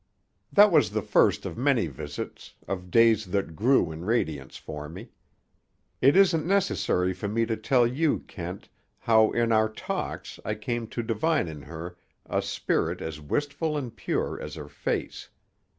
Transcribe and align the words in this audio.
_)That 0.51 0.71
was 0.71 0.89
the 0.89 1.03
first 1.03 1.45
of 1.45 1.59
many 1.59 1.85
visits, 1.85 2.55
of 2.67 2.89
days 2.89 3.27
that 3.27 3.55
grew 3.55 3.91
in 3.91 4.03
radiance 4.03 4.57
for 4.57 4.89
me. 4.89 5.11
It 6.01 6.17
isn't 6.17 6.43
necessary 6.47 7.13
for 7.13 7.27
me 7.27 7.45
to 7.45 7.55
tell 7.55 7.85
you, 7.85 8.21
Kent, 8.21 8.67
how 8.97 9.29
in 9.29 9.51
our 9.51 9.69
talks 9.69 10.39
I 10.43 10.55
came 10.55 10.87
to 10.87 11.03
divine 11.03 11.47
in 11.47 11.61
her 11.61 11.97
a 12.25 12.41
spirit 12.41 12.99
as 12.99 13.21
wistful 13.21 13.77
and 13.77 13.95
pure 13.95 14.41
as 14.41 14.55
her 14.55 14.67
face. 14.69 15.29